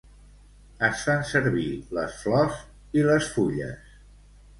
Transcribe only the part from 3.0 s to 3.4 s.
i les